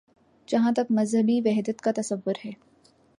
[0.47, 2.51] جہاں تک مذہبی وحدت کا تصور ہے۔